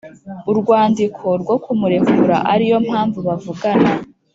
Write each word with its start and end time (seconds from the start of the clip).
urwandiko 0.51 1.25
rwo 1.41 1.55
kumurekura 1.63 2.35
ariyo 2.53 2.77
mpamvu 2.87 3.19
bavugana. 3.27 3.89